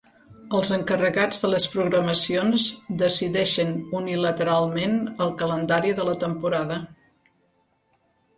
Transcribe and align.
Els 0.59 0.69
encarregats 0.75 1.41
de 1.43 1.51
les 1.51 1.67
programacions 1.73 2.65
decideixen 3.01 3.75
unilateralment 4.01 4.97
el 5.27 5.35
calendari 5.43 5.95
de 6.01 6.09
la 6.09 6.17
temporada. 6.27 6.81